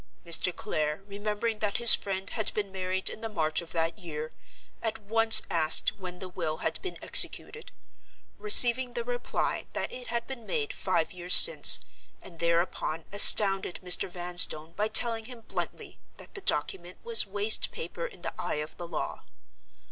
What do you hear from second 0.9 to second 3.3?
remembering that his friend had been married in the